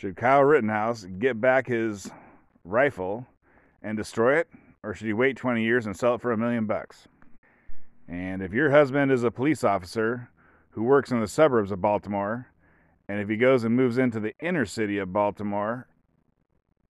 Should 0.00 0.16
Kyle 0.16 0.42
Rittenhouse 0.42 1.04
get 1.18 1.42
back 1.42 1.66
his 1.66 2.10
rifle 2.64 3.26
and 3.82 3.98
destroy 3.98 4.38
it, 4.38 4.48
or 4.82 4.94
should 4.94 5.08
he 5.08 5.12
wait 5.12 5.36
20 5.36 5.62
years 5.62 5.84
and 5.84 5.94
sell 5.94 6.14
it 6.14 6.22
for 6.22 6.32
a 6.32 6.38
million 6.38 6.64
bucks? 6.64 7.06
And 8.08 8.40
if 8.40 8.54
your 8.54 8.70
husband 8.70 9.12
is 9.12 9.24
a 9.24 9.30
police 9.30 9.62
officer 9.62 10.30
who 10.70 10.84
works 10.84 11.10
in 11.10 11.20
the 11.20 11.28
suburbs 11.28 11.70
of 11.70 11.82
Baltimore, 11.82 12.46
and 13.10 13.20
if 13.20 13.28
he 13.28 13.36
goes 13.36 13.62
and 13.62 13.76
moves 13.76 13.98
into 13.98 14.20
the 14.20 14.32
inner 14.40 14.64
city 14.64 14.96
of 14.96 15.12
Baltimore, 15.12 15.86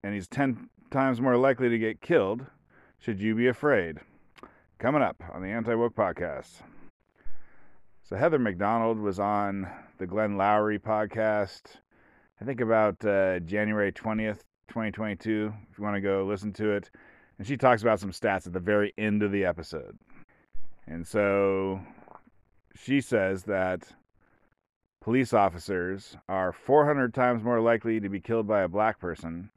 and 0.04 0.12
he's 0.12 0.28
10 0.28 0.68
times 0.90 1.18
more 1.18 1.38
likely 1.38 1.70
to 1.70 1.78
get 1.78 2.02
killed, 2.02 2.44
should 2.98 3.22
you 3.22 3.34
be 3.34 3.48
afraid? 3.48 4.00
Coming 4.78 5.00
up 5.00 5.16
on 5.32 5.40
the 5.40 5.48
Anti 5.48 5.74
Woke 5.74 5.94
Podcast. 5.94 6.60
So, 8.02 8.16
Heather 8.16 8.38
Mac 8.38 8.58
Donald 8.58 8.98
was 8.98 9.18
on 9.18 9.66
the 9.96 10.06
Glenn 10.06 10.36
Loury 10.36 10.78
podcast, 10.78 11.78
I 12.40 12.44
think 12.44 12.60
about 12.60 13.04
uh, 13.04 13.40
January 13.40 13.90
20th, 13.90 14.40
2022, 14.68 15.52
if 15.70 15.78
you 15.78 15.84
want 15.84 15.96
to 15.96 16.00
go 16.00 16.24
listen 16.24 16.52
to 16.54 16.70
it. 16.70 16.88
And 17.36 17.46
she 17.46 17.56
talks 17.56 17.82
about 17.82 17.98
some 17.98 18.12
stats 18.12 18.46
at 18.46 18.52
the 18.52 18.60
very 18.60 18.92
end 18.96 19.24
of 19.24 19.32
the 19.32 19.44
episode. 19.44 19.98
And 20.86 21.06
so 21.06 21.80
she 22.76 23.00
says 23.00 23.42
that 23.44 23.88
police 25.02 25.32
officers 25.32 26.16
are 26.28 26.52
400 26.52 27.12
times 27.12 27.42
more 27.42 27.60
likely 27.60 27.98
to 27.98 28.08
be 28.08 28.20
killed 28.20 28.46
by 28.46 28.62
a 28.62 28.68
black 28.68 29.00
person 29.00 29.50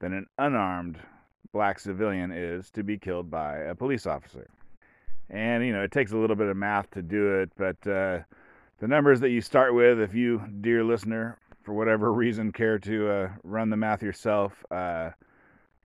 than 0.00 0.14
an 0.14 0.26
unarmed 0.38 0.98
black 1.52 1.78
civilian 1.78 2.32
is 2.32 2.70
to 2.70 2.82
be 2.82 2.98
killed 2.98 3.30
by 3.30 3.58
a 3.58 3.74
police 3.74 4.06
officer. 4.06 4.48
And, 5.28 5.64
you 5.64 5.72
know, 5.72 5.82
it 5.82 5.92
takes 5.92 6.12
a 6.12 6.16
little 6.16 6.36
bit 6.36 6.48
of 6.48 6.56
math 6.56 6.90
to 6.92 7.02
do 7.02 7.40
it, 7.40 7.52
but 7.56 7.86
uh, 7.86 8.20
the 8.78 8.88
numbers 8.88 9.20
that 9.20 9.30
you 9.30 9.40
start 9.40 9.74
with, 9.74 10.00
if 10.00 10.14
you, 10.14 10.42
dear 10.60 10.84
listener, 10.84 11.38
for 11.64 11.72
whatever 11.72 12.12
reason, 12.12 12.52
care 12.52 12.78
to 12.78 13.10
uh, 13.10 13.28
run 13.42 13.70
the 13.70 13.76
math 13.76 14.02
yourself, 14.02 14.52
uh, 14.70 15.10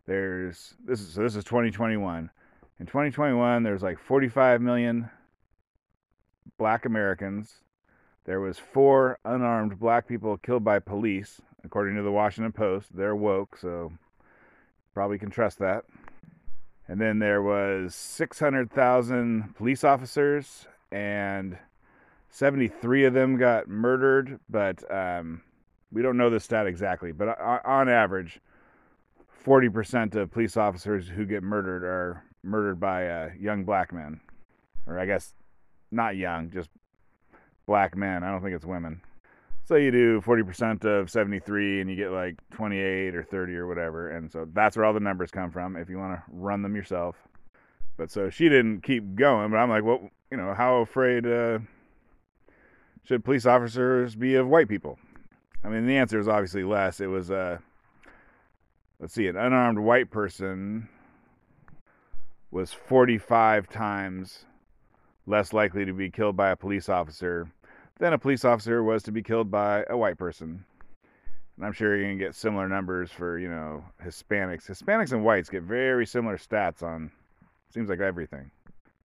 there's 0.06 0.74
this 0.86 1.00
is 1.00 1.14
so 1.14 1.22
this 1.22 1.36
is 1.36 1.44
2021. 1.44 2.30
In 2.80 2.86
2021, 2.86 3.64
there's 3.64 3.84
like 3.84 4.00
45 4.00 4.62
million 4.62 5.10
black 6.58 6.86
Americans. 6.86 7.56
There 8.26 8.42
was 8.42 8.60
four 8.60 9.20
unarmed 9.26 9.80
black 9.80 10.08
people 10.08 10.38
killed 10.38 10.64
by 10.64 10.80
police, 10.80 11.42
according 11.64 11.96
to 11.96 12.04
the 12.04 12.12
Washington 12.12 12.52
Post. 12.52 12.96
They're 12.96 13.16
woke, 13.16 13.58
so 13.58 13.92
probably 14.94 15.18
can 15.18 15.30
trust 15.30 15.60
that. 15.60 15.86
And 16.88 17.00
then 17.00 17.20
there 17.20 17.42
was 17.44 17.94
600,000 17.94 19.56
police 19.56 19.84
officers, 19.84 20.66
and 20.92 21.58
73 22.30 23.06
of 23.06 23.14
them 23.14 23.38
got 23.38 23.68
murdered. 23.68 24.40
But 24.50 24.84
um, 24.92 25.42
we 25.92 26.02
don't 26.02 26.18
know 26.18 26.30
the 26.30 26.40
stat 26.40 26.68
exactly. 26.68 27.12
But 27.12 27.40
on 27.40 27.90
average, 27.90 28.40
40% 29.46 30.16
of 30.16 30.32
police 30.32 30.58
officers 30.58 31.08
who 31.08 31.26
get 31.26 31.44
murdered 31.44 31.84
are 31.84 32.24
murdered 32.44 32.80
by 32.80 33.08
uh, 33.08 33.30
young 33.40 33.64
black 33.64 33.92
men, 33.92 34.20
or 34.86 35.00
I 35.00 35.06
guess 35.06 35.34
not 35.92 36.16
young, 36.16 36.52
just 36.52 36.70
black 37.66 37.96
men. 37.96 38.24
I 38.24 38.32
don't 38.32 38.42
think 38.42 38.56
it's 38.56 38.66
women. 38.66 39.02
So 39.66 39.76
you 39.76 39.92
do 39.92 40.20
40% 40.22 40.84
of 40.84 41.12
73 41.12 41.82
and 41.82 41.90
you 41.90 41.96
get 41.96 42.10
like 42.10 42.38
28 42.54 43.16
or 43.16 43.24
30 43.24 43.56
or 43.56 43.68
whatever. 43.68 44.10
And 44.10 44.32
so 44.32 44.48
that's 44.52 44.76
where 44.76 44.84
all 44.84 44.94
the 44.94 45.00
numbers 45.00 45.30
come 45.30 45.52
from 45.52 45.76
if 45.76 45.90
you 45.90 46.00
want 46.00 46.16
to 46.16 46.24
run 46.32 46.64
them 46.64 46.76
yourself. 46.76 47.16
But 47.96 48.10
so 48.10 48.32
she 48.32 48.50
didn't 48.50 48.82
keep 48.82 49.16
going, 49.16 49.52
but 49.52 49.58
I'm 49.58 49.70
like, 49.70 49.84
well, 49.84 50.10
you 50.32 50.38
know, 50.38 50.56
how 50.56 50.78
afraid 50.78 51.28
uh, 51.28 51.60
should 53.04 53.24
police 53.24 53.46
officers 53.46 54.16
be 54.16 54.36
of 54.36 54.48
white 54.48 54.70
people? 54.70 54.98
I 55.64 55.70
mean, 55.70 55.86
the 55.86 55.98
answer 55.98 56.20
is 56.20 56.28
obviously 56.28 56.64
less. 56.64 57.00
It 57.00 57.08
was, 57.08 57.32
uh, 57.32 57.58
let's 59.00 59.14
see, 59.14 59.28
an 59.28 59.36
unarmed 59.36 59.80
white 59.80 60.10
person 60.10 60.88
was 62.52 62.74
45 62.74 63.70
times 63.70 64.46
less 65.26 65.54
likely 65.54 65.86
to 65.86 65.94
be 65.94 66.10
killed 66.10 66.36
by 66.36 66.50
a 66.50 66.56
police 66.56 66.90
officer 66.90 67.52
than 68.00 68.14
a 68.14 68.18
police 68.18 68.46
officer 68.46 68.82
was 68.82 69.04
to 69.04 69.12
be 69.12 69.22
killed 69.22 69.52
by 69.52 69.86
a 69.90 69.98
white 69.98 70.18
person. 70.18 70.66
And 71.58 71.66
I'm 71.66 71.74
sure 71.74 71.96
you're 71.96 72.06
going 72.06 72.18
to 72.18 72.24
get 72.24 72.34
similar 72.34 72.70
numbers 72.70 73.12
for, 73.12 73.38
you 73.38 73.50
know, 73.50 73.84
Hispanics. 74.04 74.66
Hispanics 74.66 75.12
and 75.12 75.24
whites 75.24 75.50
get 75.50 75.64
very 75.64 76.06
similar 76.06 76.38
stats 76.38 76.82
on, 76.82 77.12
seems 77.74 77.90
like 77.90 78.00
everything. 78.00 78.50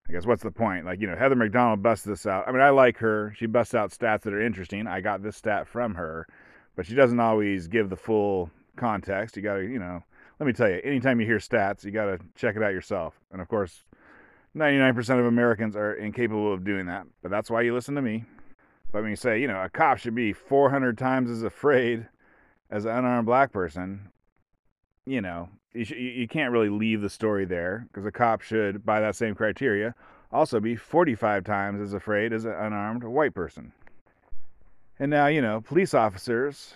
I 0.09 0.13
guess 0.13 0.27
what's 0.27 0.43
the 0.43 0.51
point? 0.51 0.85
Like, 0.85 1.01
you 1.01 1.07
know, 1.07 1.17
Heather 1.17 1.35
Mac 1.35 1.51
Donald 1.51 1.83
busts 1.83 2.05
this 2.05 2.27
out. 2.27 2.47
I 2.47 2.53
mean, 2.53 2.61
I 2.61 2.71
like 2.71 2.99
her. 2.99 3.33
She 3.37 3.47
busts 3.47 3.75
out 3.75 3.91
stats 3.91 4.23
that 4.23 4.35
are 4.35 4.43
interesting. 4.43 4.87
I 4.87 5.01
got 5.01 5.23
this 5.23 5.37
stat 5.37 5.67
from 5.67 5.95
her, 5.95 6.27
but 6.77 6.87
she 6.87 6.95
doesn't 6.95 7.21
always 7.21 7.69
give 7.69 7.89
the 7.89 7.97
full 7.97 8.51
context. 8.77 9.37
You 9.37 9.43
got 9.43 9.57
to, 9.57 9.63
you 9.63 9.79
know, 9.79 10.03
let 10.39 10.47
me 10.47 10.53
tell 10.53 10.69
you, 10.69 10.81
anytime 10.85 11.21
you 11.21 11.27
hear 11.27 11.39
stats, 11.39 11.85
you 11.85 11.91
got 11.91 12.07
to 12.07 12.19
check 12.35 12.55
it 12.57 12.63
out 12.63 12.73
yourself. 12.73 13.19
And 13.33 13.41
of 13.41 13.49
course, 13.49 13.85
99% 14.57 15.19
of 15.19 15.27
Americans 15.27 15.75
are 15.75 15.95
incapable 15.95 16.53
of 16.53 16.65
doing 16.65 16.87
that, 16.87 17.07
but 17.23 17.31
that's 17.31 17.51
why 17.51 17.63
you 17.63 17.75
listen 17.75 17.95
to 17.95 18.03
me. 18.03 18.25
But 18.93 19.03
when 19.03 19.11
you 19.11 19.17
say, 19.17 19.41
you 19.41 19.49
know, 19.49 19.61
a 19.61 19.69
cop 19.69 19.99
should 19.99 20.15
be 20.15 20.33
400 20.33 20.97
times 20.97 21.31
as 21.31 21.43
afraid 21.43 22.07
as 22.71 22.85
an 22.85 22.93
unarmed 22.93 23.27
black 23.27 23.53
person, 23.53 24.11
you 25.07 25.21
know, 25.21 25.49
you, 25.75 25.85
sh- 25.85 25.93
you 25.93 26.29
can't 26.29 26.53
really 26.53 26.69
leave 26.69 27.01
the 27.01 27.11
story 27.11 27.45
there 27.45 27.87
because 27.89 28.07
a 28.07 28.13
cop 28.13 28.41
should, 28.41 28.85
by 28.85 29.01
that 29.01 29.17
same 29.17 29.35
criteria, 29.35 29.95
also 30.33 30.61
be 30.61 30.77
45 30.77 31.45
times 31.45 31.81
as 31.81 31.95
afraid 31.95 32.33
as 32.33 32.45
an 32.45 32.53
unarmed 32.53 33.05
white 33.05 33.35
person. 33.35 33.73
And 34.99 35.11
now, 35.11 35.27
you 35.27 35.43
know, 35.43 35.61
police 35.61 35.95
officers, 35.95 36.75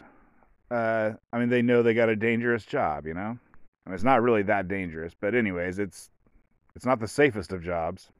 uh, 0.70 1.12
I 1.32 1.38
mean, 1.38 1.48
they 1.48 1.62
know 1.62 1.82
they 1.82 1.94
got 1.94 2.08
a 2.08 2.16
dangerous 2.16 2.64
job, 2.64 3.06
you 3.06 3.14
know? 3.14 3.38
I 3.86 3.90
mean, 3.90 3.94
it's 3.94 4.04
not 4.04 4.22
really 4.22 4.42
that 4.42 4.68
dangerous, 4.68 5.14
but 5.18 5.34
anyways, 5.34 5.78
it's 5.78 6.10
it's 6.74 6.84
not 6.84 7.00
the 7.00 7.08
safest 7.08 7.52
of 7.52 7.64
jobs. 7.64 8.10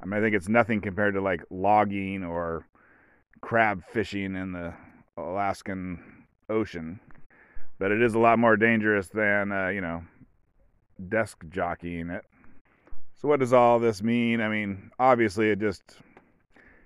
I 0.00 0.06
mean, 0.06 0.18
I 0.18 0.22
think 0.22 0.34
it's 0.34 0.48
nothing 0.48 0.80
compared 0.80 1.14
to 1.14 1.20
like 1.20 1.42
logging 1.50 2.24
or 2.24 2.66
crab 3.40 3.82
fishing 3.84 4.36
in 4.36 4.52
the 4.52 4.72
Alaskan 5.16 6.02
Ocean, 6.48 7.00
but 7.82 7.90
it 7.90 8.00
is 8.00 8.14
a 8.14 8.18
lot 8.20 8.38
more 8.38 8.56
dangerous 8.56 9.08
than 9.08 9.50
uh, 9.50 9.66
you 9.66 9.80
know 9.80 10.04
desk 11.08 11.42
jockeying 11.50 12.10
it. 12.10 12.24
So 13.16 13.26
what 13.26 13.40
does 13.40 13.52
all 13.52 13.80
this 13.80 14.04
mean? 14.04 14.40
I 14.40 14.48
mean, 14.48 14.92
obviously 15.00 15.50
it 15.50 15.58
just 15.58 15.82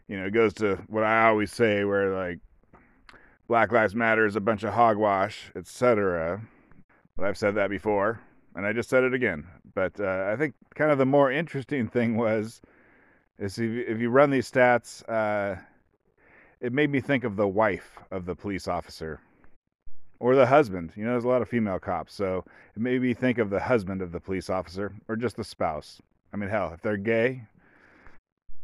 you 0.09 0.19
know 0.19 0.25
it 0.25 0.31
goes 0.31 0.55
to 0.55 0.77
what 0.89 1.05
I 1.05 1.27
always 1.27 1.53
say, 1.53 1.85
where 1.85 2.15
like 2.15 2.39
Black 3.47 3.73
Lives 3.73 3.95
Matter 3.95 4.25
is 4.25 4.37
a 4.37 4.41
bunch 4.41 4.63
of 4.63 4.73
hogwash, 4.73 5.53
etc. 5.55 6.41
But 7.15 7.27
I've 7.27 7.37
said 7.37 7.57
that 7.57 7.69
before, 7.69 8.19
and 8.55 8.65
I 8.65 8.73
just 8.73 8.89
said 8.89 9.05
it 9.05 9.13
again. 9.13 9.47
But 9.75 10.01
uh, 10.01 10.31
I 10.33 10.37
think 10.37 10.55
kind 10.75 10.91
of 10.91 10.97
the 10.97 11.05
more 11.05 11.31
interesting 11.31 11.89
thing 11.89 12.17
was 12.17 12.63
is 13.39 13.59
if 13.59 13.71
you, 13.71 13.85
if 13.87 14.01
you 14.01 14.09
run 14.09 14.31
these 14.31 14.51
stats. 14.51 15.07
Uh, 15.07 15.61
it 16.59 16.73
made 16.73 16.91
me 16.91 17.01
think 17.01 17.25
of 17.25 17.37
the 17.37 17.47
wife 17.47 17.99
of 18.11 18.25
the 18.25 18.35
police 18.35 18.67
officer 18.67 19.21
or 20.19 20.35
the 20.35 20.47
husband. 20.47 20.93
You 20.97 21.05
know, 21.05 21.13
there's 21.13 21.25
a 21.25 21.29
lot 21.29 21.43
of 21.43 21.49
female 21.49 21.79
cops, 21.79 22.15
so 22.15 22.45
it 22.75 22.83
made 22.83 23.03
me 23.03 23.15
think 23.15 23.39
of 23.39 23.51
the 23.51 23.61
husband 23.61 24.03
of 24.03 24.13
the 24.13 24.21
police 24.21 24.51
officer 24.51 24.93
or 25.09 25.17
just 25.17 25.37
the 25.37 25.45
spouse. 25.45 26.01
I 26.33 26.37
mean, 26.37 26.51
hell, 26.51 26.73
if 26.75 26.83
they're 26.83 26.97
gay 26.97 27.43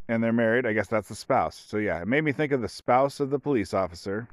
and 0.08 0.22
they're 0.22 0.32
married, 0.32 0.66
I 0.66 0.72
guess 0.72 0.88
that's 0.88 1.08
the 1.08 1.14
spouse. 1.14 1.56
So 1.56 1.78
yeah, 1.78 2.00
it 2.00 2.08
made 2.08 2.24
me 2.24 2.32
think 2.32 2.52
of 2.52 2.60
the 2.60 2.68
spouse 2.68 3.20
of 3.20 3.30
the 3.30 3.38
police 3.38 3.74
officer. 3.74 4.28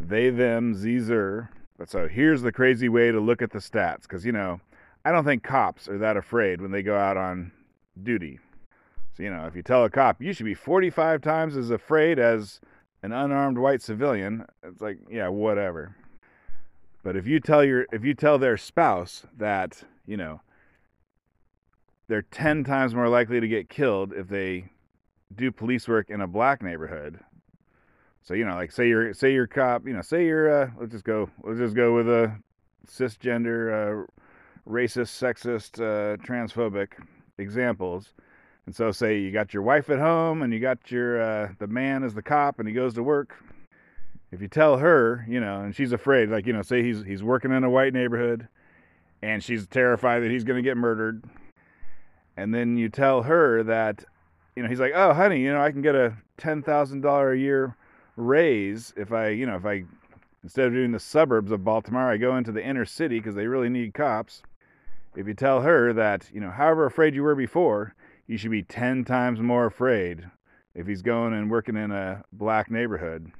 They, 0.00 0.30
them, 0.30 0.74
Zer. 0.74 1.50
But 1.78 1.90
so 1.90 2.08
here's 2.08 2.42
the 2.42 2.52
crazy 2.52 2.88
way 2.88 3.10
to 3.10 3.20
look 3.20 3.42
at 3.42 3.50
the 3.50 3.58
stats, 3.58 4.02
because 4.02 4.24
you 4.24 4.32
know, 4.32 4.60
I 5.04 5.12
don't 5.12 5.24
think 5.24 5.42
cops 5.42 5.88
are 5.88 5.98
that 5.98 6.16
afraid 6.16 6.60
when 6.60 6.70
they 6.70 6.82
go 6.82 6.96
out 6.96 7.16
on 7.16 7.52
duty. 8.02 8.38
So 9.16 9.22
you 9.22 9.30
know, 9.30 9.46
if 9.46 9.54
you 9.54 9.62
tell 9.62 9.84
a 9.84 9.90
cop 9.90 10.22
you 10.22 10.32
should 10.32 10.46
be 10.46 10.54
45 10.54 11.20
times 11.20 11.56
as 11.56 11.70
afraid 11.70 12.18
as 12.18 12.60
an 13.02 13.12
unarmed 13.12 13.58
white 13.58 13.82
civilian, 13.82 14.46
it's 14.62 14.80
like, 14.80 14.98
yeah, 15.10 15.28
whatever. 15.28 15.94
But 17.02 17.16
if 17.16 17.26
you 17.26 17.40
tell 17.40 17.64
your 17.64 17.86
if 17.92 18.04
you 18.04 18.14
tell 18.14 18.38
their 18.38 18.56
spouse 18.56 19.24
that, 19.36 19.82
you 20.06 20.16
know, 20.16 20.40
they're 22.08 22.22
10 22.22 22.64
times 22.64 22.94
more 22.94 23.08
likely 23.08 23.40
to 23.40 23.48
get 23.48 23.68
killed 23.68 24.12
if 24.12 24.28
they 24.28 24.70
do 25.34 25.50
police 25.50 25.88
work 25.88 26.10
in 26.10 26.20
a 26.20 26.26
black 26.26 26.62
neighborhood. 26.62 27.20
So, 28.22 28.34
you 28.34 28.44
know, 28.44 28.54
like 28.54 28.70
say 28.70 28.88
you're 28.88 29.12
say 29.14 29.32
you're 29.32 29.46
cop, 29.46 29.86
you 29.86 29.92
know, 29.92 30.02
say 30.02 30.26
you're 30.26 30.62
uh 30.62 30.70
let's 30.78 30.92
just 30.92 31.04
go 31.04 31.28
let's 31.42 31.58
just 31.58 31.74
go 31.74 31.94
with 31.94 32.08
a 32.08 32.36
cisgender 32.86 33.72
uh 33.72 34.06
racist, 34.68 35.18
sexist, 35.18 35.80
uh 35.80 36.16
transphobic 36.18 36.88
examples 37.38 38.12
and 38.66 38.74
so, 38.74 38.92
say 38.92 39.18
you 39.18 39.32
got 39.32 39.52
your 39.52 39.64
wife 39.64 39.90
at 39.90 39.98
home 39.98 40.42
and 40.42 40.52
you 40.52 40.60
got 40.60 40.90
your 40.90 41.20
uh, 41.20 41.48
the 41.58 41.66
man 41.66 42.04
as 42.04 42.14
the 42.14 42.22
cop 42.22 42.60
and 42.60 42.68
he 42.68 42.74
goes 42.74 42.94
to 42.94 43.02
work. 43.02 43.36
If 44.32 44.40
you 44.40 44.48
tell 44.48 44.78
her, 44.78 45.24
you 45.28 45.40
know, 45.40 45.60
and 45.60 45.74
she's 45.74 45.92
afraid, 45.92 46.30
like 46.30 46.46
you 46.46 46.52
know, 46.52 46.62
say 46.62 46.82
he's 46.82 47.04
he's 47.04 47.22
working 47.22 47.52
in 47.52 47.64
a 47.64 47.70
white 47.70 47.92
neighborhood, 47.92 48.48
and 49.22 49.44
she's 49.44 49.66
terrified 49.66 50.20
that 50.20 50.30
he's 50.30 50.44
going 50.44 50.56
to 50.56 50.68
get 50.68 50.76
murdered, 50.76 51.22
and 52.36 52.54
then 52.54 52.76
you 52.76 52.88
tell 52.88 53.22
her 53.22 53.62
that, 53.62 54.04
you 54.56 54.62
know, 54.62 54.68
he's 54.68 54.80
like, 54.80 54.92
oh 54.94 55.12
honey, 55.12 55.40
you 55.40 55.52
know, 55.52 55.62
I 55.62 55.70
can 55.70 55.82
get 55.82 55.94
a 55.94 56.16
ten 56.38 56.62
thousand 56.62 57.02
dollar 57.02 57.32
a 57.32 57.38
year 57.38 57.76
raise 58.16 58.92
if 58.96 59.12
I, 59.12 59.28
you 59.28 59.46
know, 59.46 59.56
if 59.56 59.64
I 59.64 59.84
Instead 60.42 60.66
of 60.66 60.72
doing 60.72 60.90
the 60.90 60.98
suburbs 60.98 61.52
of 61.52 61.62
Baltimore, 61.62 62.10
I 62.10 62.16
go 62.16 62.36
into 62.36 62.50
the 62.50 62.64
inner 62.64 62.84
city 62.84 63.20
because 63.20 63.36
they 63.36 63.46
really 63.46 63.68
need 63.68 63.94
cops. 63.94 64.42
If 65.14 65.28
you 65.28 65.34
tell 65.34 65.60
her 65.60 65.92
that, 65.92 66.30
you 66.32 66.40
know, 66.40 66.50
however 66.50 66.84
afraid 66.84 67.14
you 67.14 67.22
were 67.22 67.36
before, 67.36 67.94
you 68.26 68.36
should 68.36 68.50
be 68.50 68.64
10 68.64 69.04
times 69.04 69.40
more 69.40 69.66
afraid 69.66 70.28
if 70.74 70.88
he's 70.88 71.02
going 71.02 71.32
and 71.32 71.48
working 71.48 71.76
in 71.76 71.92
a 71.92 72.24
black 72.32 72.72
neighborhood, 72.72 73.30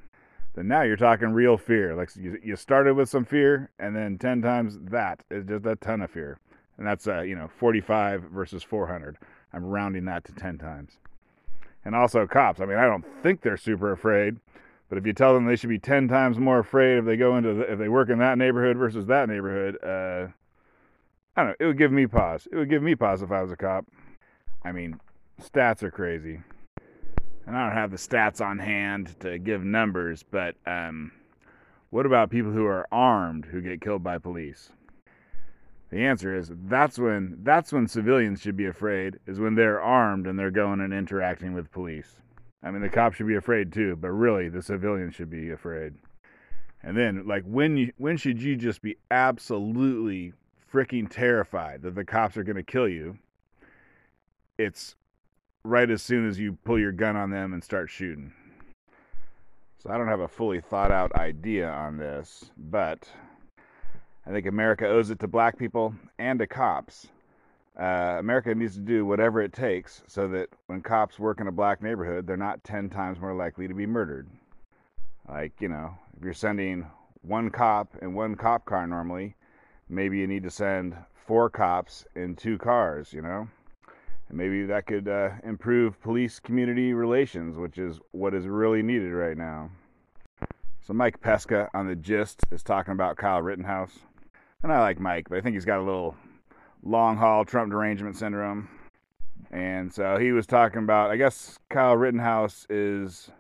then 0.54 0.68
now 0.68 0.82
you're 0.82 0.96
talking 0.96 1.32
real 1.32 1.56
fear. 1.56 1.94
Like 1.94 2.10
you, 2.16 2.38
you 2.42 2.56
started 2.56 2.94
with 2.94 3.08
some 3.08 3.24
fear, 3.24 3.70
and 3.78 3.96
then 3.96 4.18
10 4.18 4.42
times 4.42 4.78
that 4.90 5.22
is 5.30 5.46
just 5.46 5.66
a 5.66 5.76
ton 5.76 6.02
of 6.02 6.10
fear. 6.10 6.38
And 6.76 6.86
that's, 6.86 7.06
uh, 7.06 7.20
you 7.22 7.34
know, 7.34 7.48
45 7.58 8.22
versus 8.24 8.62
400. 8.62 9.18
I'm 9.52 9.64
rounding 9.64 10.04
that 10.06 10.24
to 10.24 10.32
10 10.32 10.58
times. 10.58 10.98
And 11.84 11.94
also 11.94 12.26
cops. 12.26 12.60
I 12.60 12.66
mean, 12.66 12.78
I 12.78 12.86
don't 12.86 13.04
think 13.22 13.40
they're 13.40 13.56
super 13.56 13.92
afraid, 13.92 14.36
but 14.88 14.98
if 14.98 15.06
you 15.06 15.12
tell 15.12 15.34
them 15.34 15.46
they 15.46 15.56
should 15.56 15.70
be 15.70 15.78
10 15.78 16.08
times 16.08 16.38
more 16.38 16.58
afraid 16.58 16.98
if 16.98 17.04
they 17.04 17.16
go 17.16 17.36
into, 17.36 17.54
the, 17.54 17.72
if 17.72 17.78
they 17.78 17.88
work 17.88 18.08
in 18.08 18.18
that 18.18 18.38
neighborhood 18.38 18.76
versus 18.76 19.06
that 19.06 19.28
neighborhood, 19.28 19.78
uh, 19.82 20.32
I 21.34 21.42
don't 21.42 21.50
know. 21.50 21.56
It 21.60 21.66
would 21.66 21.78
give 21.78 21.92
me 21.92 22.06
pause. 22.06 22.46
It 22.52 22.56
would 22.56 22.68
give 22.68 22.82
me 22.82 22.94
pause 22.94 23.22
if 23.22 23.32
I 23.32 23.42
was 23.42 23.50
a 23.50 23.56
cop. 23.56 23.86
I 24.64 24.70
mean, 24.72 25.00
stats 25.40 25.82
are 25.82 25.90
crazy 25.90 26.40
I 27.46 27.50
don't 27.50 27.76
have 27.76 27.90
the 27.90 27.96
stats 27.96 28.40
on 28.40 28.58
hand 28.58 29.18
to 29.20 29.38
give 29.38 29.64
numbers, 29.64 30.22
but 30.22 30.54
um, 30.66 31.12
what 31.90 32.06
about 32.06 32.30
people 32.30 32.52
who 32.52 32.66
are 32.66 32.86
armed 32.92 33.44
who 33.44 33.60
get 33.60 33.80
killed 33.80 34.02
by 34.02 34.18
police? 34.18 34.70
The 35.90 36.04
answer 36.06 36.34
is 36.34 36.50
that's 36.64 36.98
when 36.98 37.38
that's 37.42 37.70
when 37.70 37.86
civilians 37.86 38.40
should 38.40 38.56
be 38.56 38.64
afraid 38.66 39.18
is 39.26 39.38
when 39.38 39.54
they're 39.54 39.82
armed 39.82 40.26
and 40.26 40.38
they're 40.38 40.50
going 40.50 40.80
and 40.80 40.94
interacting 40.94 41.52
with 41.52 41.70
police. 41.70 42.16
I 42.62 42.70
mean 42.70 42.80
the 42.80 42.88
cops 42.88 43.16
should 43.16 43.26
be 43.26 43.34
afraid 43.34 43.72
too, 43.72 43.96
but 43.96 44.10
really 44.10 44.48
the 44.48 44.62
civilians 44.62 45.14
should 45.14 45.28
be 45.28 45.50
afraid. 45.50 45.94
And 46.82 46.96
then 46.96 47.26
like 47.26 47.44
when 47.44 47.76
you 47.76 47.92
when 47.98 48.16
should 48.16 48.40
you 48.40 48.56
just 48.56 48.80
be 48.80 48.96
absolutely 49.10 50.32
freaking 50.72 51.10
terrified 51.10 51.82
that 51.82 51.94
the 51.94 52.06
cops 52.06 52.38
are 52.38 52.44
going 52.44 52.56
to 52.56 52.62
kill 52.62 52.88
you? 52.88 53.18
It's 54.56 54.96
right 55.64 55.90
as 55.90 56.02
soon 56.02 56.28
as 56.28 56.38
you 56.38 56.58
pull 56.64 56.78
your 56.78 56.92
gun 56.92 57.16
on 57.16 57.30
them 57.30 57.52
and 57.52 57.62
start 57.62 57.90
shooting. 57.90 58.32
So 59.78 59.90
I 59.90 59.98
don't 59.98 60.08
have 60.08 60.20
a 60.20 60.28
fully 60.28 60.60
thought 60.60 60.92
out 60.92 61.12
idea 61.14 61.68
on 61.68 61.96
this, 61.96 62.50
but 62.56 63.08
I 64.26 64.30
think 64.30 64.46
America 64.46 64.86
owes 64.86 65.10
it 65.10 65.18
to 65.20 65.28
black 65.28 65.58
people 65.58 65.94
and 66.18 66.38
to 66.38 66.46
cops. 66.46 67.08
Uh, 67.78 68.16
America 68.18 68.54
needs 68.54 68.74
to 68.74 68.80
do 68.80 69.06
whatever 69.06 69.40
it 69.40 69.52
takes 69.52 70.02
so 70.06 70.28
that 70.28 70.48
when 70.66 70.82
cops 70.82 71.18
work 71.18 71.40
in 71.40 71.46
a 71.46 71.52
black 71.52 71.82
neighborhood, 71.82 72.26
they're 72.26 72.36
not 72.36 72.62
10 72.64 72.90
times 72.90 73.18
more 73.18 73.34
likely 73.34 73.66
to 73.66 73.74
be 73.74 73.86
murdered. 73.86 74.28
Like, 75.28 75.52
you 75.60 75.68
know, 75.68 75.96
if 76.16 76.24
you're 76.24 76.34
sending 76.34 76.86
one 77.22 77.50
cop 77.50 77.96
in 78.02 78.14
one 78.14 78.34
cop 78.36 78.64
car 78.64 78.86
normally, 78.86 79.36
maybe 79.88 80.18
you 80.18 80.26
need 80.26 80.42
to 80.42 80.50
send 80.50 80.96
four 81.14 81.48
cops 81.48 82.04
in 82.14 82.36
two 82.36 82.58
cars, 82.58 83.12
you 83.12 83.22
know? 83.22 83.48
And 84.32 84.38
maybe 84.38 84.64
that 84.64 84.86
could 84.86 85.08
uh, 85.08 85.32
improve 85.44 86.00
police 86.00 86.40
community 86.40 86.94
relations, 86.94 87.58
which 87.58 87.76
is 87.76 88.00
what 88.12 88.32
is 88.32 88.46
really 88.46 88.82
needed 88.82 89.12
right 89.12 89.36
now. 89.36 89.70
So 90.80 90.94
Mike 90.94 91.20
Pesca 91.20 91.68
on 91.74 91.86
the 91.86 91.94
gist 91.94 92.40
is 92.50 92.62
talking 92.62 92.92
about 92.92 93.18
Kyle 93.18 93.42
Rittenhouse. 93.42 93.98
And 94.62 94.72
I 94.72 94.80
like 94.80 94.98
Mike, 94.98 95.28
but 95.28 95.36
I 95.36 95.42
think 95.42 95.54
he's 95.54 95.66
got 95.66 95.80
a 95.80 95.84
little 95.84 96.16
long 96.82 97.18
haul 97.18 97.44
Trump 97.44 97.70
derangement 97.70 98.16
syndrome. 98.16 98.68
And 99.50 99.92
so 99.92 100.16
he 100.16 100.32
was 100.32 100.46
talking 100.46 100.82
about, 100.82 101.10
I 101.10 101.16
guess 101.16 101.58
Kyle 101.68 101.94
Rittenhouse 101.94 102.66
is 102.70 103.30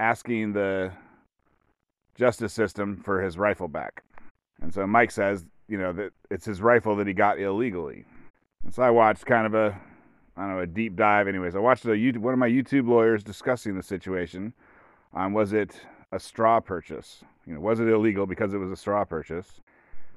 asking 0.00 0.52
the 0.52 0.92
justice 2.14 2.52
system 2.52 3.00
for 3.02 3.22
his 3.22 3.38
rifle 3.38 3.68
back. 3.68 4.04
And 4.60 4.72
so 4.72 4.86
Mike 4.86 5.12
says, 5.12 5.46
you 5.66 5.78
know, 5.78 5.94
that 5.94 6.12
it's 6.30 6.44
his 6.44 6.60
rifle 6.60 6.94
that 6.96 7.06
he 7.06 7.14
got 7.14 7.40
illegally. 7.40 8.04
And 8.64 8.74
so 8.74 8.82
I 8.82 8.90
watched 8.90 9.24
kind 9.24 9.46
of 9.46 9.54
a 9.54 9.80
I 10.36 10.42
don't 10.42 10.56
know, 10.56 10.60
a 10.60 10.66
deep 10.66 10.96
dive. 10.96 11.28
Anyways, 11.28 11.56
I 11.56 11.60
watched 11.60 11.84
a 11.86 11.88
YouTube, 11.88 12.18
one 12.18 12.34
of 12.34 12.38
my 12.38 12.48
YouTube 12.48 12.88
lawyers 12.88 13.24
discussing 13.24 13.74
the 13.74 13.82
situation. 13.82 14.52
Um, 15.14 15.32
was 15.32 15.52
it 15.52 15.80
a 16.12 16.20
straw 16.20 16.60
purchase? 16.60 17.24
You 17.46 17.54
know, 17.54 17.60
was 17.60 17.80
it 17.80 17.88
illegal 17.88 18.26
because 18.26 18.52
it 18.52 18.58
was 18.58 18.70
a 18.70 18.76
straw 18.76 19.04
purchase? 19.04 19.60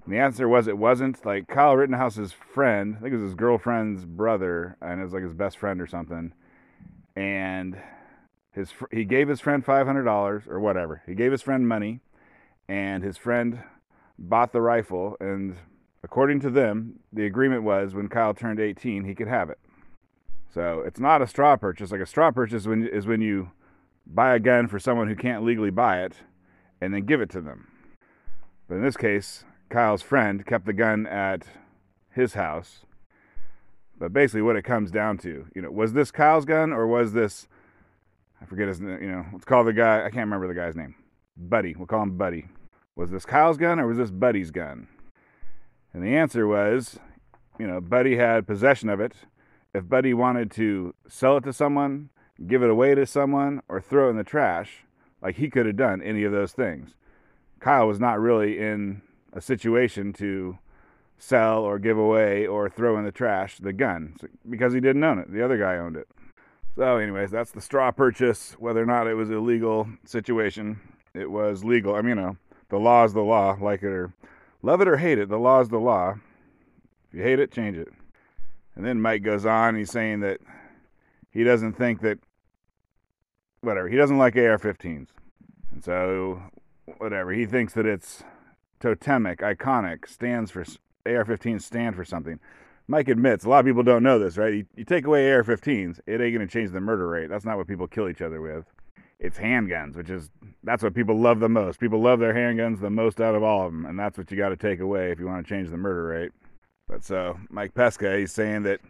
And 0.04 0.14
the 0.14 0.20
answer 0.20 0.50
was 0.50 0.68
it 0.68 0.78
wasn't. 0.78 1.26
Like 1.26 1.48
Kyle 1.48 1.76
Rittenhouse's 1.76 2.34
friend, 2.34 2.96
I 2.98 3.02
think 3.02 3.14
it 3.14 3.18
was 3.18 3.30
his 3.30 3.36
girlfriend's 3.36 4.06
brother, 4.06 4.76
and 4.82 5.00
it 5.00 5.04
was 5.04 5.14
like 5.14 5.24
his 5.24 5.34
best 5.34 5.58
friend 5.58 5.80
or 5.80 5.88
something. 5.88 6.34
And 7.16 7.78
his 8.52 8.74
he 8.92 9.06
gave 9.06 9.28
his 9.28 9.40
friend 9.40 9.64
five 9.64 9.86
hundred 9.86 10.04
dollars 10.04 10.44
or 10.48 10.60
whatever. 10.60 11.02
He 11.06 11.16
gave 11.16 11.32
his 11.32 11.42
friend 11.42 11.68
money, 11.68 12.02
and 12.68 13.04
his 13.04 13.18
friend 13.18 13.64
bought 14.18 14.52
the 14.52 14.62
rifle. 14.62 15.16
And 15.20 15.56
according 16.04 16.40
to 16.42 16.50
them, 16.50 17.00
the 17.14 17.26
agreement 17.26 17.64
was 17.64 17.94
when 17.94 18.10
Kyle 18.10 18.34
turned 18.34 18.60
eighteen, 18.60 19.06
he 19.06 19.16
could 19.16 19.28
have 19.28 19.50
it. 19.50 19.60
So 20.54 20.84
it's 20.86 21.00
not 21.00 21.22
a 21.22 21.28
straw 21.28 21.56
purchase. 21.56 21.92
Like 21.92 22.02
a 22.02 22.06
straw 22.06 22.32
purchase 22.32 22.66
when, 22.66 22.88
is 22.88 23.06
when 23.06 23.22
you 23.22 23.52
buy 24.06 24.36
a 24.36 24.40
gun 24.40 24.68
for 24.68 24.80
someone 24.80 25.08
who 25.08 25.16
can't 25.16 25.44
legally 25.44 25.70
buy 25.70 26.04
it 26.04 26.14
and 26.82 26.94
then 26.94 27.06
give 27.06 27.22
it 27.22 27.30
to 27.32 27.42
them. 27.42 27.68
But 28.68 28.76
in 28.76 28.84
this 28.84 28.98
case, 28.98 29.44
Kyle's 29.70 30.02
friend 30.02 30.46
kept 30.46 30.66
the 30.66 30.74
gun 30.74 31.06
at 31.06 31.44
his 32.12 32.34
house. 32.34 32.86
But 34.00 34.14
basically, 34.14 34.42
what 34.42 34.56
it 34.56 34.64
comes 34.64 34.92
down 34.92 35.18
to, 35.20 35.46
you 35.54 35.62
know, 35.62 35.70
was 35.70 35.94
this 35.94 36.10
Kyle's 36.10 36.46
gun 36.46 36.72
or 36.72 36.88
was 36.88 37.14
this, 37.14 37.48
I 38.42 38.46
forget 38.46 38.68
his 38.68 38.80
name, 38.80 39.02
you 39.02 39.12
know, 39.12 39.26
let's 39.34 39.46
call 39.46 39.64
the 39.64 39.74
guy, 39.74 40.00
I 40.00 40.10
can't 40.10 40.26
remember 40.26 40.48
the 40.48 40.54
guy's 40.54 40.76
name. 40.76 40.96
Buddy. 41.36 41.76
We'll 41.76 41.88
call 41.88 42.04
him 42.04 42.18
Buddy. 42.18 42.48
Was 42.96 43.12
this 43.12 43.26
Kyle's 43.26 43.58
gun 43.58 43.80
or 43.80 43.88
was 43.88 43.98
this 43.98 44.12
Buddy's 44.12 44.52
gun? 44.52 44.88
And 45.94 46.04
the 46.04 46.16
answer 46.16 46.48
was, 46.48 47.00
you 47.60 47.68
know, 47.68 47.82
Buddy 47.82 48.16
had 48.16 48.48
possession 48.48 48.90
of 48.90 49.00
it 49.00 49.14
if 49.74 49.88
Buddy 49.88 50.14
wanted 50.14 50.52
to 50.52 50.94
sell 51.08 51.38
it 51.38 51.44
to 51.44 51.54
someone, 51.54 52.10
give 52.46 52.64
it 52.64 52.70
away 52.70 52.96
to 52.96 53.06
someone, 53.06 53.62
or 53.68 53.82
throw 53.82 54.08
it 54.08 54.12
in 54.12 54.18
the 54.18 54.24
trash, 54.24 54.86
like 55.22 55.36
he 55.36 55.50
could 55.50 55.66
have 55.66 55.76
done 55.76 56.02
any 56.02 56.24
of 56.24 56.32
those 56.32 56.54
things. 56.54 56.96
Kyle 57.60 57.88
was 57.88 58.00
not 58.00 58.20
really 58.20 58.58
in 58.58 59.02
a 59.34 59.42
situation 59.42 60.14
to 60.14 60.58
sell 61.18 61.60
or 61.60 61.78
give 61.78 61.98
away 61.98 62.48
or 62.48 62.70
throw 62.70 62.98
in 62.98 63.04
the 63.04 63.12
trash 63.12 63.58
the 63.58 63.74
gun 63.74 64.16
because 64.50 64.74
he 64.74 64.80
didn't 64.80 65.04
own 65.04 65.20
it. 65.20 65.32
The 65.32 65.44
other 65.44 65.58
guy 65.58 65.78
owned 65.78 65.98
it. 65.98 66.08
So, 66.76 66.98
anyways, 66.98 67.30
that's 67.30 67.52
the 67.52 67.62
straw 67.62 67.92
purchase. 67.92 68.54
Whether 68.58 68.82
or 68.82 68.86
not 68.86 69.08
it 69.08 69.16
was 69.16 69.30
a 69.30 69.40
legal 69.40 69.90
situation, 70.06 70.80
it 71.14 71.30
was 71.30 71.64
legal. 71.64 71.96
I 71.96 72.02
mean, 72.02 72.10
you 72.10 72.16
know, 72.16 72.38
the 72.70 72.78
law 72.78 73.04
is 73.04 73.14
the 73.14 73.22
law, 73.22 73.58
like 73.60 73.84
it 73.84 73.88
or 73.88 74.14
love 74.62 74.80
it 74.80 74.88
or 74.88 74.98
hate 74.98 75.20
it. 75.20 75.28
The 75.28 75.38
law 75.38 75.60
is 75.60 75.70
the 75.70 75.80
law. 75.80 76.16
If 77.10 77.18
you 77.18 77.24
hate 77.24 77.40
it, 77.40 77.52
change 77.52 77.78
it. 77.78 77.90
And 78.76 78.86
then 78.86 79.02
Mike 79.02 79.24
goes 79.24 79.46
on, 79.46 79.76
he's 79.76 79.92
saying 79.92 80.22
that 80.22 80.40
he 81.32 81.44
doesn't 81.44 81.74
think 81.74 82.02
that, 82.02 82.20
whatever, 83.62 83.90
he 83.90 83.98
doesn't 83.98 84.18
like 84.18 84.36
AR 84.36 84.58
15s. 84.58 85.08
And 85.72 85.84
so, 85.84 86.42
whatever, 86.98 87.32
he 87.32 87.46
thinks 87.46 87.74
that 87.74 87.86
it's 87.86 88.24
totemic, 88.80 89.40
iconic, 89.40 90.08
stands 90.08 90.52
for, 90.52 90.62
AR 91.06 91.26
15s 91.26 91.62
stand 91.62 91.96
for 91.96 92.06
something. 92.06 92.40
Mike 92.88 93.08
admits, 93.08 93.46
a 93.46 93.50
lot 93.50 93.60
of 93.60 93.66
people 93.66 93.84
don't 93.84 94.02
know 94.02 94.18
this, 94.18 94.38
right? 94.38 94.54
You, 94.54 94.66
you 94.76 94.84
take 94.84 95.06
away 95.06 95.32
AR 95.32 95.44
15s, 95.44 96.00
it 96.08 96.22
ain't 96.22 96.36
going 96.36 96.48
to 96.48 96.48
change 96.48 96.72
the 96.72 96.82
murder 96.82 97.08
rate. 97.08 97.30
That's 97.30 97.46
not 97.46 97.58
what 97.58 97.68
people 97.68 97.88
kill 97.88 98.10
each 98.10 98.22
other 98.22 98.42
with. 98.42 98.66
It's 99.20 99.38
handguns, 99.38 99.96
which 99.96 100.10
is, 100.10 100.30
that's 100.64 100.82
what 100.82 100.96
people 100.96 101.20
love 101.20 101.40
the 101.40 101.50
most. 101.50 101.80
People 101.80 102.02
love 102.02 102.20
their 102.20 102.34
handguns 102.34 102.80
the 102.80 102.90
most 102.90 103.22
out 103.22 103.36
of 103.36 103.44
all 103.44 103.68
of 103.68 103.74
them. 103.74 103.86
And 103.86 104.00
that's 104.00 104.18
what 104.18 104.32
you 104.32 104.38
got 104.38 104.50
to 104.50 104.58
take 104.58 104.80
away 104.80 105.12
if 105.12 105.20
you 105.20 105.28
want 105.28 105.46
to 105.46 105.50
change 105.50 105.70
the 105.70 105.78
murder 105.78 106.06
rate. 106.06 106.32
But 106.90 107.04
so 107.04 107.40
Mike 107.50 107.76
Pesca, 107.76 108.18
he's 108.18 108.32
saying 108.32 108.64
that, 108.64 108.82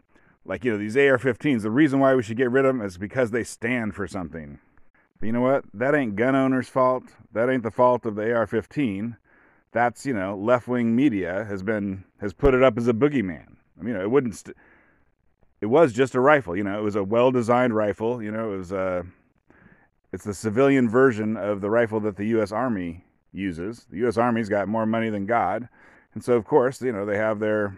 like, 0.45 0.63
you 0.63 0.71
know, 0.71 0.77
these 0.77 0.95
AR 0.95 1.17
15s, 1.17 1.61
the 1.61 1.69
reason 1.69 1.99
why 1.99 2.15
we 2.15 2.23
should 2.23 2.37
get 2.37 2.49
rid 2.49 2.65
of 2.65 2.75
them 2.75 2.85
is 2.85 2.97
because 2.97 3.31
they 3.31 3.43
stand 3.43 3.93
for 3.93 4.07
something. 4.07 4.57
But 5.19 5.25
you 5.25 5.33
know 5.33 5.41
what? 5.41 5.65
That 5.73 5.93
ain't 5.93 6.15
gun 6.15 6.33
owners' 6.33 6.69
fault. 6.69 7.03
That 7.33 7.49
ain't 7.49 7.63
the 7.63 7.71
fault 7.71 8.05
of 8.05 8.15
the 8.15 8.33
AR 8.33 8.47
15. 8.47 9.17
That's, 9.73 10.05
you 10.05 10.13
know, 10.13 10.35
left 10.35 10.67
wing 10.67 10.95
media 10.95 11.43
has 11.43 11.61
been, 11.61 12.05
has 12.21 12.31
put 12.33 12.53
it 12.53 12.63
up 12.63 12.77
as 12.77 12.87
a 12.87 12.93
boogeyman. 12.93 13.57
I 13.77 13.83
mean, 13.83 13.95
it 13.95 14.09
wouldn't, 14.09 14.35
st- 14.35 14.55
it 15.59 15.65
was 15.65 15.91
just 15.91 16.15
a 16.15 16.21
rifle, 16.21 16.55
you 16.55 16.63
know, 16.63 16.79
it 16.79 16.83
was 16.83 16.95
a 16.95 17.03
well 17.03 17.31
designed 17.31 17.75
rifle, 17.75 18.23
you 18.23 18.31
know, 18.31 18.53
it 18.53 18.57
was, 18.57 18.71
uh, 18.71 19.03
it's 20.13 20.23
the 20.23 20.33
civilian 20.33 20.89
version 20.89 21.35
of 21.35 21.59
the 21.59 21.69
rifle 21.69 21.99
that 21.99 22.15
the 22.15 22.25
U.S. 22.27 22.51
Army 22.51 23.03
uses. 23.33 23.85
The 23.91 23.97
U.S. 23.97 24.17
Army's 24.17 24.49
got 24.49 24.67
more 24.67 24.85
money 24.85 25.09
than 25.09 25.25
God. 25.25 25.67
And 26.13 26.23
so, 26.23 26.33
of 26.33 26.45
course, 26.45 26.81
you 26.81 26.91
know, 26.91 27.05
they 27.05 27.17
have 27.17 27.39
their 27.39 27.77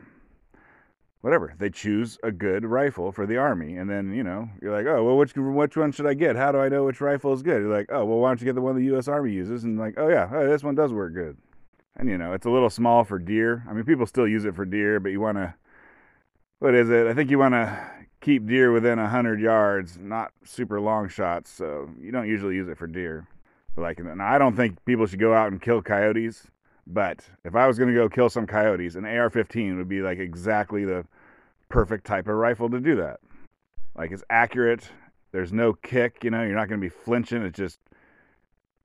whatever. 1.21 1.53
They 1.57 1.69
choose 1.69 2.17
a 2.23 2.31
good 2.31 2.65
rifle 2.65 3.11
for 3.11 3.25
the 3.25 3.37
army, 3.37 3.77
and 3.77 3.89
then 3.89 4.13
you 4.13 4.23
know 4.23 4.49
you're 4.61 4.75
like, 4.75 4.85
oh 4.85 5.03
well, 5.03 5.17
which 5.17 5.33
which 5.35 5.77
one 5.77 5.91
should 5.91 6.07
I 6.07 6.13
get? 6.13 6.35
How 6.35 6.51
do 6.51 6.59
I 6.59 6.69
know 6.69 6.85
which 6.85 7.01
rifle 7.01 7.33
is 7.33 7.41
good? 7.41 7.61
You're 7.61 7.75
like, 7.75 7.87
oh 7.91 8.05
well, 8.05 8.19
why 8.19 8.29
don't 8.29 8.41
you 8.41 8.45
get 8.45 8.55
the 8.55 8.61
one 8.61 8.75
the 8.75 8.85
U.S. 8.85 9.07
Army 9.07 9.31
uses? 9.31 9.63
And 9.63 9.79
like, 9.79 9.95
oh 9.97 10.09
yeah, 10.09 10.29
oh, 10.31 10.47
this 10.47 10.63
one 10.63 10.75
does 10.75 10.91
work 10.91 11.13
good. 11.13 11.37
And 11.95 12.09
you 12.09 12.17
know, 12.17 12.33
it's 12.33 12.45
a 12.45 12.49
little 12.49 12.69
small 12.69 13.03
for 13.03 13.19
deer. 13.19 13.63
I 13.69 13.73
mean, 13.73 13.83
people 13.83 14.05
still 14.05 14.27
use 14.27 14.45
it 14.45 14.55
for 14.55 14.65
deer, 14.65 14.99
but 14.99 15.09
you 15.09 15.21
want 15.21 15.37
to, 15.37 15.53
what 16.59 16.73
is 16.73 16.89
it? 16.89 17.07
I 17.07 17.13
think 17.13 17.29
you 17.29 17.39
want 17.39 17.53
to 17.53 17.89
keep 18.21 18.47
deer 18.47 18.71
within 18.71 18.99
a 18.99 19.09
hundred 19.09 19.41
yards, 19.41 19.97
not 19.99 20.31
super 20.45 20.79
long 20.79 21.09
shots. 21.09 21.49
So 21.49 21.89
you 21.99 22.11
don't 22.11 22.27
usually 22.27 22.55
use 22.55 22.69
it 22.69 22.77
for 22.77 22.87
deer. 22.87 23.27
Like, 23.77 23.99
and 23.99 24.21
I 24.21 24.37
don't 24.37 24.55
think 24.55 24.83
people 24.85 25.05
should 25.05 25.19
go 25.19 25.33
out 25.33 25.51
and 25.51 25.61
kill 25.61 25.81
coyotes. 25.81 26.47
But 26.87 27.27
if 27.43 27.55
I 27.55 27.67
was 27.67 27.77
going 27.77 27.89
to 27.89 27.95
go 27.95 28.09
kill 28.09 28.29
some 28.29 28.47
coyotes, 28.47 28.95
an 28.95 29.05
AR-15 29.05 29.77
would 29.77 29.87
be 29.87 30.01
like 30.01 30.19
exactly 30.19 30.85
the 30.85 31.05
perfect 31.69 32.05
type 32.05 32.27
of 32.27 32.35
rifle 32.35 32.69
to 32.69 32.79
do 32.79 32.95
that. 32.97 33.19
Like 33.95 34.11
it's 34.11 34.23
accurate. 34.29 34.89
There's 35.31 35.53
no 35.53 35.73
kick. 35.73 36.23
You 36.23 36.31
know, 36.31 36.43
you're 36.43 36.55
not 36.55 36.67
going 36.67 36.81
to 36.81 36.85
be 36.85 36.89
flinching. 36.89 37.43
It's 37.43 37.57
just 37.57 37.79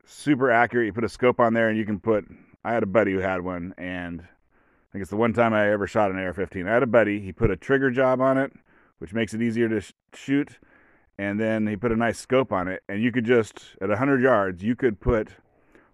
super 0.04 0.50
accurate. 0.50 0.86
You 0.86 0.92
put 0.92 1.04
a 1.04 1.08
scope 1.08 1.40
on 1.40 1.54
there, 1.54 1.68
and 1.68 1.78
you 1.78 1.84
can 1.84 2.00
put. 2.00 2.24
I 2.64 2.72
had 2.72 2.82
a 2.82 2.86
buddy 2.86 3.12
who 3.12 3.18
had 3.18 3.42
one, 3.42 3.74
and 3.78 4.20
I 4.20 4.92
think 4.92 5.02
it's 5.02 5.10
the 5.10 5.16
one 5.16 5.32
time 5.32 5.52
I 5.52 5.70
ever 5.70 5.86
shot 5.86 6.10
an 6.10 6.18
AR-15. 6.18 6.68
I 6.68 6.74
had 6.74 6.82
a 6.82 6.86
buddy. 6.86 7.20
He 7.20 7.32
put 7.32 7.50
a 7.50 7.56
trigger 7.56 7.90
job 7.90 8.20
on 8.20 8.38
it, 8.38 8.52
which 8.98 9.12
makes 9.12 9.34
it 9.34 9.42
easier 9.42 9.68
to 9.68 9.80
sh- 9.80 9.92
shoot, 10.14 10.58
and 11.18 11.38
then 11.38 11.66
he 11.66 11.76
put 11.76 11.92
a 11.92 11.96
nice 11.96 12.18
scope 12.18 12.52
on 12.52 12.68
it, 12.68 12.82
and 12.88 13.02
you 13.02 13.12
could 13.12 13.24
just 13.24 13.76
at 13.80 13.88
100 13.88 14.20
yards, 14.20 14.62
you 14.62 14.74
could 14.74 15.00
put 15.00 15.28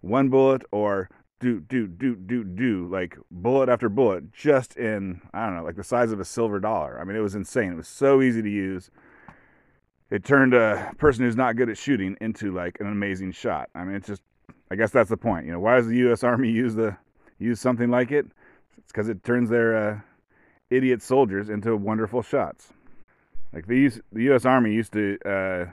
one 0.01 0.29
bullet 0.29 0.63
or 0.73 1.09
do 1.43 1.61
do 1.61 1.89
do 1.89 2.15
do 2.15 2.45
do 2.45 2.89
like 2.91 3.19
bullet 3.31 3.69
after 3.69 3.89
bullet 3.89 4.33
just 4.33 4.77
in 4.77 5.21
I 5.35 5.45
don't 5.45 5.57
know 5.57 5.65
like 5.65 5.75
the 5.75 5.85
size 5.85 6.13
of 6.13 6.21
a 6.21 6.25
silver 6.25 6.61
dollar. 6.61 6.99
I 7.01 7.05
mean 7.05 7.17
it 7.17 7.21
was 7.21 7.35
insane. 7.35 7.73
It 7.73 7.77
was 7.77 7.89
so 7.89 8.23
easy 8.23 8.41
to 8.41 8.49
use. 8.49 8.91
It 10.09 10.25
turned 10.25 10.55
a 10.55 10.93
person 10.99 11.25
who's 11.25 11.37
not 11.37 11.57
good 11.57 11.69
at 11.69 11.77
shooting 11.77 12.17
into 12.21 12.55
like 12.55 12.79
an 12.81 12.87
amazing 12.87 13.33
shot. 13.33 13.69
I 13.75 13.83
mean 13.85 13.97
it's 13.97 14.07
just 14.07 14.23
I 14.71 14.77
guess 14.77 14.93
that's 14.93 15.11
the 15.11 15.17
point. 15.17 15.47
You 15.47 15.53
know 15.53 15.61
why 15.61 15.77
does 15.77 15.89
the 15.89 15.97
U.S. 15.97 16.23
Army 16.23 16.51
use 16.51 16.77
the 16.77 16.97
use 17.39 17.61
something 17.61 17.91
like 17.91 18.13
it? 18.13 18.27
It's 18.79 18.93
because 18.93 19.09
it 19.09 19.25
turns 19.25 19.51
their 19.51 19.77
uh, 19.77 20.01
idiot 20.71 21.03
soldiers 21.03 21.51
into 21.51 21.77
wonderful 21.77 22.23
shots. 22.23 22.73
Like 23.53 23.67
the 23.67 23.81
U.S. 23.81 24.01
the 24.13 24.23
U.S. 24.25 24.45
Army 24.47 24.73
used 24.73 24.93
to. 24.93 25.19
Uh, 25.27 25.73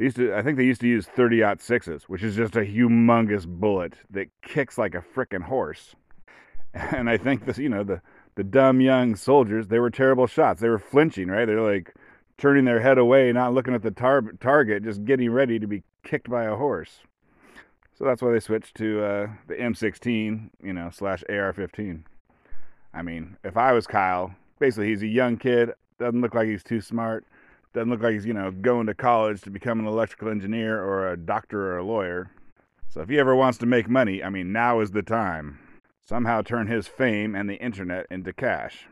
they 0.00 0.04
used 0.04 0.16
to, 0.16 0.34
I 0.34 0.40
think 0.40 0.56
they 0.56 0.64
used 0.64 0.80
to 0.80 0.88
use 0.88 1.04
30 1.04 1.42
sixes, 1.58 2.04
which 2.04 2.22
is 2.22 2.34
just 2.34 2.56
a 2.56 2.60
humongous 2.60 3.46
bullet 3.46 3.92
that 4.08 4.28
kicks 4.40 4.78
like 4.78 4.94
a 4.94 5.04
frickin' 5.14 5.42
horse. 5.42 5.94
And 6.74 7.10
I 7.10 7.16
think 7.16 7.46
this, 7.46 7.58
you 7.58 7.68
know, 7.68 7.82
the 7.82 8.00
the 8.36 8.44
dumb 8.44 8.80
young 8.80 9.16
soldiers, 9.16 9.66
they 9.66 9.80
were 9.80 9.90
terrible 9.90 10.28
shots. 10.28 10.60
They 10.60 10.68
were 10.68 10.78
flinching, 10.78 11.26
right? 11.26 11.44
They're 11.44 11.60
like 11.60 11.92
turning 12.38 12.64
their 12.64 12.78
head 12.78 12.96
away, 12.96 13.32
not 13.32 13.52
looking 13.52 13.74
at 13.74 13.82
the 13.82 13.90
tar- 13.90 14.32
target, 14.40 14.84
just 14.84 15.04
getting 15.04 15.32
ready 15.32 15.58
to 15.58 15.66
be 15.66 15.82
kicked 16.04 16.30
by 16.30 16.44
a 16.44 16.54
horse. 16.54 17.00
So 17.98 18.04
that's 18.04 18.22
why 18.22 18.30
they 18.30 18.38
switched 18.38 18.76
to 18.76 19.02
uh, 19.02 19.26
the 19.48 19.56
M16, 19.56 20.50
you 20.62 20.72
know, 20.72 20.90
slash 20.90 21.24
AR-15. 21.28 22.04
I 22.94 23.02
mean, 23.02 23.36
if 23.42 23.56
I 23.56 23.72
was 23.72 23.88
Kyle, 23.88 24.32
basically 24.60 24.90
he's 24.90 25.02
a 25.02 25.08
young 25.08 25.36
kid, 25.36 25.72
doesn't 25.98 26.20
look 26.20 26.36
like 26.36 26.48
he's 26.48 26.62
too 26.62 26.80
smart 26.80 27.26
doesn't 27.72 27.90
look 27.90 28.02
like 28.02 28.14
he's, 28.14 28.26
you 28.26 28.34
know, 28.34 28.50
going 28.50 28.86
to 28.86 28.94
college 28.94 29.42
to 29.42 29.50
become 29.50 29.78
an 29.78 29.86
electrical 29.86 30.28
engineer 30.28 30.82
or 30.82 31.10
a 31.10 31.16
doctor 31.16 31.72
or 31.72 31.78
a 31.78 31.84
lawyer. 31.84 32.30
So 32.88 33.00
if 33.00 33.08
he 33.08 33.18
ever 33.18 33.36
wants 33.36 33.58
to 33.58 33.66
make 33.66 33.88
money, 33.88 34.22
I 34.22 34.30
mean, 34.30 34.52
now 34.52 34.80
is 34.80 34.90
the 34.90 35.02
time. 35.02 35.58
Somehow 36.04 36.42
turn 36.42 36.66
his 36.66 36.88
fame 36.88 37.36
and 37.36 37.48
the 37.48 37.54
internet 37.56 38.06
into 38.10 38.32
cash. 38.32 38.88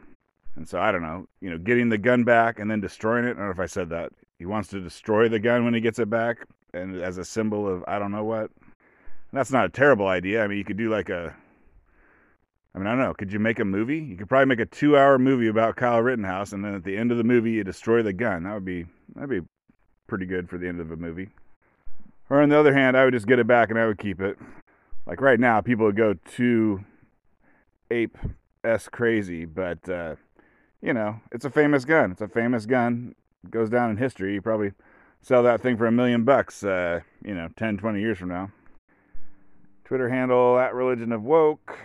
And 0.54 0.68
so 0.68 0.80
I 0.80 0.92
don't 0.92 1.02
know, 1.02 1.26
you 1.40 1.50
know, 1.50 1.58
getting 1.58 1.88
the 1.88 1.98
gun 1.98 2.22
back 2.22 2.60
and 2.60 2.70
then 2.70 2.80
destroying 2.80 3.24
it. 3.24 3.30
I 3.30 3.34
don't 3.34 3.46
know 3.46 3.50
if 3.50 3.60
I 3.60 3.66
said 3.66 3.90
that. 3.90 4.12
He 4.38 4.46
wants 4.46 4.68
to 4.68 4.80
destroy 4.80 5.28
the 5.28 5.40
gun 5.40 5.64
when 5.64 5.74
he 5.74 5.80
gets 5.80 5.98
it 5.98 6.08
back 6.08 6.46
and 6.72 7.00
as 7.00 7.18
a 7.18 7.24
symbol 7.24 7.66
of 7.66 7.84
I 7.88 7.98
don't 7.98 8.12
know 8.12 8.24
what. 8.24 8.50
that's 9.32 9.50
not 9.50 9.66
a 9.66 9.70
terrible 9.70 10.06
idea. 10.06 10.44
I 10.44 10.46
mean, 10.46 10.58
you 10.58 10.64
could 10.64 10.76
do 10.76 10.90
like 10.90 11.08
a 11.08 11.34
I 12.78 12.80
mean, 12.80 12.86
I 12.86 12.90
don't 12.92 13.00
know. 13.00 13.14
Could 13.14 13.32
you 13.32 13.40
make 13.40 13.58
a 13.58 13.64
movie? 13.64 13.98
You 13.98 14.16
could 14.16 14.28
probably 14.28 14.46
make 14.46 14.60
a 14.60 14.66
two-hour 14.66 15.18
movie 15.18 15.48
about 15.48 15.74
Kyle 15.74 16.00
Rittenhouse, 16.00 16.52
and 16.52 16.64
then 16.64 16.76
at 16.76 16.84
the 16.84 16.96
end 16.96 17.10
of 17.10 17.18
the 17.18 17.24
movie, 17.24 17.50
you 17.50 17.64
destroy 17.64 18.04
the 18.04 18.12
gun. 18.12 18.44
That 18.44 18.54
would 18.54 18.64
be 18.64 18.86
that'd 19.16 19.28
be 19.28 19.40
pretty 20.06 20.26
good 20.26 20.48
for 20.48 20.58
the 20.58 20.68
end 20.68 20.80
of 20.80 20.92
a 20.92 20.96
movie. 20.96 21.30
Or 22.30 22.40
on 22.40 22.50
the 22.50 22.56
other 22.56 22.72
hand, 22.72 22.96
I 22.96 23.04
would 23.04 23.14
just 23.14 23.26
get 23.26 23.40
it 23.40 23.48
back 23.48 23.70
and 23.70 23.80
I 23.80 23.86
would 23.86 23.98
keep 23.98 24.20
it. 24.20 24.38
Like 25.06 25.20
right 25.20 25.40
now, 25.40 25.60
people 25.60 25.86
would 25.86 25.96
go 25.96 26.14
too 26.24 26.84
ape 27.90 28.16
s 28.62 28.88
crazy, 28.88 29.44
but 29.44 29.88
uh, 29.88 30.14
you 30.80 30.92
know, 30.92 31.18
it's 31.32 31.44
a 31.44 31.50
famous 31.50 31.84
gun. 31.84 32.12
It's 32.12 32.20
a 32.20 32.28
famous 32.28 32.64
gun. 32.64 33.16
It 33.42 33.50
goes 33.50 33.70
down 33.70 33.90
in 33.90 33.96
history. 33.96 34.34
You 34.34 34.40
probably 34.40 34.70
sell 35.20 35.42
that 35.42 35.62
thing 35.62 35.76
for 35.76 35.88
a 35.88 35.92
million 35.92 36.22
bucks. 36.22 36.62
Uh, 36.62 37.00
you 37.24 37.34
know, 37.34 37.48
10, 37.56 37.78
20 37.78 38.00
years 38.00 38.18
from 38.18 38.28
now. 38.28 38.52
Twitter 39.84 40.10
handle 40.10 40.60
at 40.60 40.74
religion 40.74 41.10
of 41.10 41.24
woke. 41.24 41.76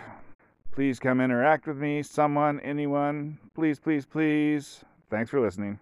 Please 0.74 0.98
come 0.98 1.20
interact 1.20 1.68
with 1.68 1.76
me, 1.76 2.02
someone, 2.02 2.58
anyone. 2.58 3.38
Please, 3.54 3.78
please, 3.78 4.04
please. 4.04 4.84
Thanks 5.08 5.30
for 5.30 5.38
listening. 5.40 5.78